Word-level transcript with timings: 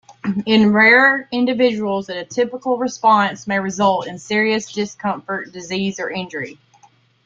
In 0.47 0.73
rare 0.73 1.29
individuals 1.31 2.09
an 2.09 2.17
atypical 2.25 2.79
response 2.79 3.45
may 3.45 3.59
result 3.59 4.07
in 4.07 4.17
serious 4.17 4.71
discomfort, 4.71 5.51
disease, 5.51 5.99
or 5.99 6.09
injury. 6.09 6.57